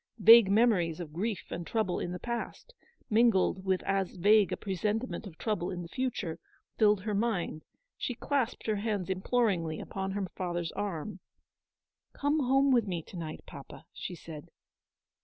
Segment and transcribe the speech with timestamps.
[0.17, 2.73] Vague memories of grief and trouble in the past,
[3.07, 6.39] mingled with as vague a pre sentiment of trouble in the future,
[6.75, 7.63] filled her mind:
[7.99, 11.19] she clasped her hands imploringly upon her father's arm."
[12.19, 14.49] Come home with me to night, papa," she said.